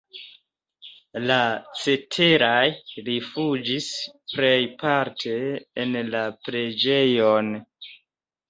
La 1.31 1.35
ceteraj 1.81 2.63
rifuĝis 3.09 3.91
plejparte 4.33 5.37
en 5.85 5.95
la 6.17 6.25
preĝejon. 6.49 7.55